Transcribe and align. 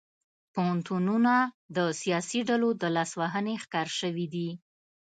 پوهنتونونه 0.53 1.33
د 1.75 1.77
سیاسي 2.01 2.39
ډلو 2.49 2.69
د 2.81 2.83
لاسوهنې 2.95 3.55
ښکار 3.63 3.87
شوي 3.99 4.27
دي 4.33 4.49